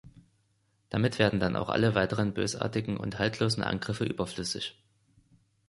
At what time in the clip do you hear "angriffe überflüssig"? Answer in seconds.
3.63-4.75